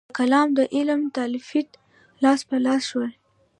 [0.09, 1.69] د کلام د علم تالیفات
[2.23, 3.11] لاس په لاس شول.